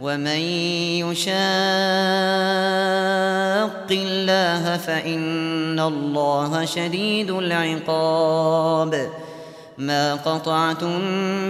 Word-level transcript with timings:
ومن 0.00 0.40
يشاق 0.96 3.88
الله 3.90 4.76
فإن 4.76 5.80
الله 5.80 6.64
شديد 6.64 7.30
العقاب 7.30 9.08
ما 9.78 10.14
قطعتم 10.14 11.00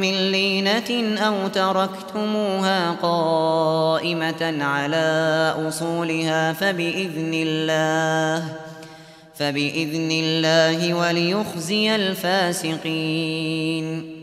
من 0.00 0.14
لينة 0.32 1.18
أو 1.20 1.48
تركتموها 1.48 2.90
قائمة 3.02 4.58
على 4.64 5.54
أصولها 5.68 6.52
فبإذن 6.52 7.34
الله 7.46 8.44
فبإذن 9.34 10.10
الله 10.24 10.94
وليخزي 10.94 11.96
الفاسقين 11.96 14.19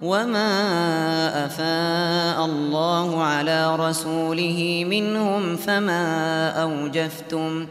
وما 0.00 1.44
أفاء 1.46 2.44
الله 2.44 3.22
على 3.22 3.76
رسوله 3.76 4.84
منهم 4.88 5.56
فما 5.56 6.48
أوجفتم 6.62 7.66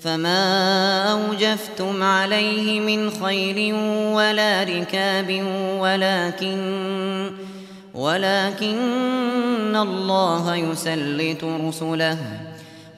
فما 0.00 1.12
أوجفتم 1.12 2.02
عليه 2.02 2.80
من 2.80 3.10
خير 3.10 3.74
ولا 4.14 4.62
ركاب 4.62 5.42
ولكن 5.80 6.76
ولكن 7.94 9.76
الله 9.76 10.54
يسلط 10.54 11.44
رسله 11.44 12.18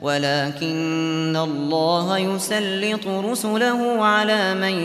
ولكن 0.02 1.36
الله 1.36 2.18
يسلط 2.18 3.06
رسله 3.06 4.04
على 4.04 4.54
من 4.54 4.78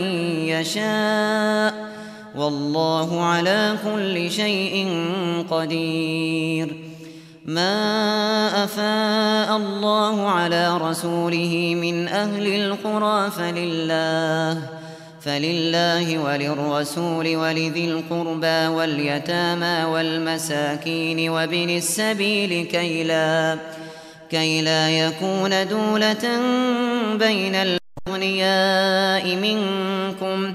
يشاء 0.48 1.93
والله 2.34 3.20
على 3.24 3.74
كل 3.84 4.30
شيء 4.30 4.94
قدير 5.50 6.74
ما 7.46 8.64
أفاء 8.64 9.56
الله 9.56 10.28
على 10.28 10.76
رسوله 10.78 11.72
من 11.80 12.08
أهل 12.08 12.46
القرى 12.46 13.30
فلله 13.30 14.62
فلله 15.20 16.18
وللرسول 16.18 17.36
ولذي 17.36 17.84
القربى 17.84 18.66
واليتامى 18.76 19.84
والمساكين 19.90 21.30
وابن 21.30 21.70
السبيل 21.76 22.66
كي 22.66 23.04
لا, 23.04 23.58
كي 24.30 24.62
لا 24.62 24.90
يكون 24.90 25.68
دولة 25.68 26.26
بين 27.14 27.54
الأغنياء 27.54 29.36
منكم 29.36 30.52
ۖ 30.52 30.54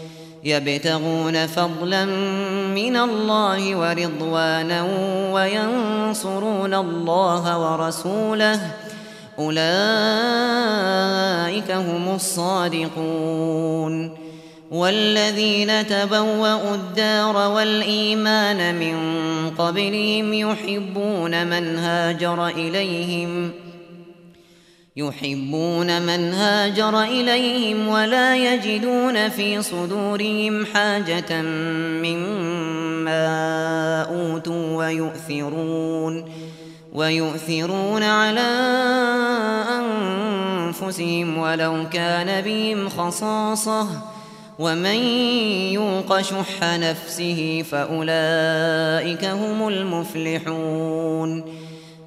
يبتغون 0.43 1.47
فضلا 1.47 2.05
من 2.75 2.95
الله 2.97 3.75
ورضوانا 3.75 4.87
وينصرون 5.33 6.73
الله 6.73 7.71
ورسوله 7.73 8.61
أولئك 9.39 11.71
هم 11.71 12.15
الصادقون 12.15 14.17
والذين 14.71 15.87
تبوأوا 15.87 16.75
الدار 16.75 17.37
والإيمان 17.51 18.75
من 18.75 18.97
قبلهم 19.57 20.33
يحبون 20.33 21.47
من 21.47 21.75
هاجر 21.77 22.47
إليهم 22.47 23.49
ۖ 23.60 23.60
يحبون 24.97 26.01
من 26.01 26.33
هاجر 26.33 27.01
إليهم 27.03 27.87
ولا 27.87 28.53
يجدون 28.53 29.29
في 29.29 29.61
صدورهم 29.61 30.65
حاجة 30.65 31.41
مما 32.51 33.15
أوتوا 34.03 34.77
ويؤثرون 34.77 36.25
ويؤثرون 36.93 38.03
على 38.03 38.51
أنفسهم 39.69 41.37
ولو 41.37 41.85
كان 41.93 42.41
بهم 42.43 42.89
خصاصة 42.89 43.87
ومن 44.59 44.99
يوق 45.71 46.21
شح 46.21 46.63
نفسه 46.63 47.63
فأولئك 47.71 49.25
هم 49.25 49.67
المفلحون 49.67 51.60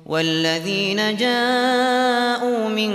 والذين 0.06 1.16
جاءوا 1.16 2.68
من 2.68 2.90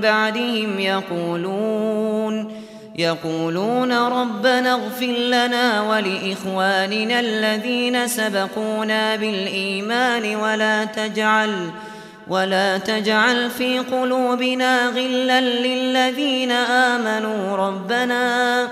بعدهم 0.00 0.80
يقولون 0.80 2.60
يقولون 2.98 3.92
ربنا 3.92 4.72
اغفر 4.74 5.06
لنا 5.06 5.82
ولإخواننا 5.82 7.20
الذين 7.20 8.08
سبقونا 8.08 9.16
بالإيمان 9.16 10.36
ولا 10.36 10.84
تجعل 10.84 11.70
ولا 12.28 12.78
تجعل 12.78 13.50
في 13.50 13.78
قلوبنا 13.78 14.86
غلا 14.86 15.40
للذين 15.40 16.50
آمنوا 16.52 17.56
ربنا 17.56 18.68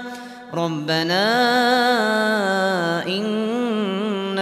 ربنا 0.55 1.31
إن 3.07 3.59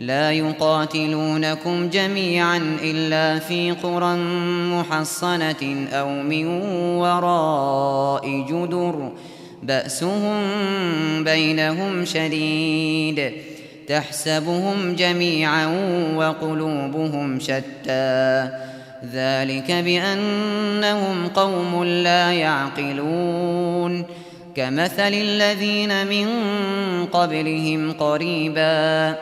لا 0.00 0.32
يقاتلونكم 0.32 1.88
جميعا 1.88 2.76
إلا 2.82 3.38
في 3.38 3.70
قرى 3.70 4.16
محصنة 4.66 5.88
أو 5.92 6.08
من 6.08 6.46
وراء 6.96 8.44
جدر 8.48 9.08
بأسهم 9.62 10.40
بينهم 11.24 12.04
شديد 12.04 13.32
تحسبهم 13.88 14.94
جميعا 14.98 15.66
وقلوبهم 16.16 17.40
شتى 17.40 18.42
ذلك 19.14 19.70
بأنهم 19.72 21.26
قوم 21.26 21.84
لا 21.84 22.32
يعقلون 22.32 24.04
كمثل 24.56 25.14
الذين 25.14 26.06
من 26.06 26.26
قبلهم 27.06 27.92
قريباً 27.92 29.16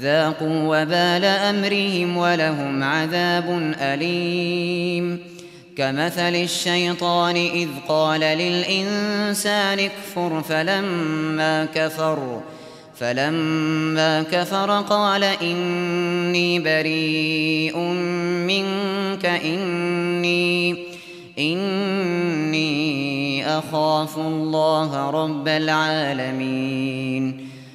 ذاقوا 0.00 0.62
وبال 0.82 1.24
أمرهم 1.24 2.16
ولهم 2.16 2.82
عذاب 2.82 3.74
أليم 3.80 5.18
كمثل 5.76 6.34
الشيطان 6.34 7.36
إذ 7.36 7.68
قال 7.88 8.20
للإنسان 8.20 9.78
اكفر 9.78 10.42
فلما 10.48 11.64
كفر 11.74 12.40
فلما 12.98 14.22
كفر 14.32 14.80
قال 14.80 15.24
إني 15.24 16.58
بريء 16.60 17.78
منك 18.46 19.26
إني, 19.26 20.76
إني 21.38 22.68
أخاف 23.58 24.16
الله 24.18 25.10
رب 25.10 25.48
العالمين 25.48 27.43